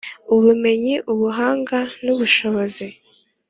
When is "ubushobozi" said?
2.13-2.85